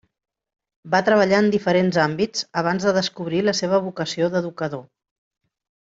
Va 0.95 1.01
treballar 1.09 1.41
en 1.43 1.49
diferents 1.57 1.99
àmbits 2.07 2.47
abans 2.63 2.89
de 2.89 2.97
descobrir 2.99 3.43
la 3.51 3.55
seva 3.61 3.81
vocació 3.89 4.31
d'educador. 4.37 4.87